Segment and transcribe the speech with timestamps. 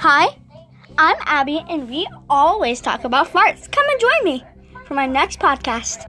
[0.00, 0.28] Hi,
[0.96, 3.68] I'm Abby, and we always talk about farts.
[3.68, 4.44] Come and join me
[4.86, 6.06] for my next podcast.